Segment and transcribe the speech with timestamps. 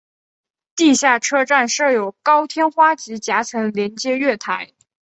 [0.75, 4.71] 地下车站设有高天花及夹层连接月台。